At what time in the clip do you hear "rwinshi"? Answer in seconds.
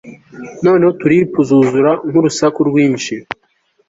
2.69-3.15